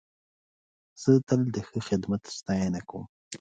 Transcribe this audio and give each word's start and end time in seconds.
زه 1.01 1.11
تل 1.27 1.41
د 1.53 1.57
ښه 1.67 1.79
خدمت 1.87 2.23
ستاینه 2.37 2.81
کوم. 2.89 3.03